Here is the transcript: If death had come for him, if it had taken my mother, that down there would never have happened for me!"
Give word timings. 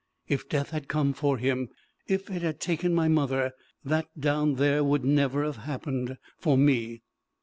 If 0.27 0.49
death 0.49 0.71
had 0.71 0.87
come 0.87 1.13
for 1.13 1.37
him, 1.37 1.69
if 2.07 2.31
it 2.31 2.41
had 2.41 2.59
taken 2.59 2.91
my 2.95 3.07
mother, 3.07 3.51
that 3.85 4.07
down 4.19 4.55
there 4.55 4.83
would 4.83 5.05
never 5.05 5.43
have 5.45 5.57
happened 5.57 6.17
for 6.39 6.57
me!" 6.57 7.03